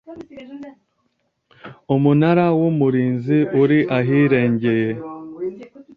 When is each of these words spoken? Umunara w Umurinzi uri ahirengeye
Umunara 1.95 2.45
w 2.59 2.61
Umurinzi 2.71 3.37
uri 3.61 3.79
ahirengeye 3.97 4.89